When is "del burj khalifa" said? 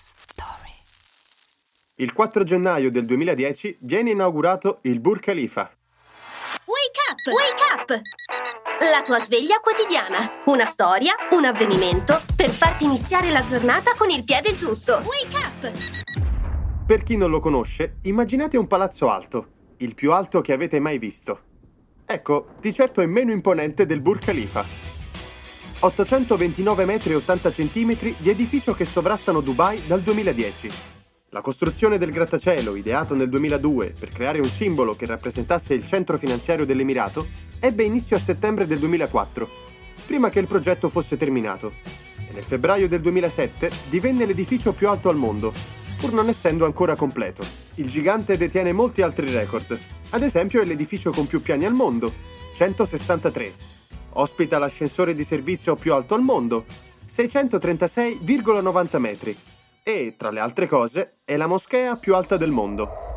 23.84-24.89